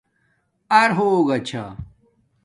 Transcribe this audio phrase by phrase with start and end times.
[0.79, 1.63] ار ہوگا چھہ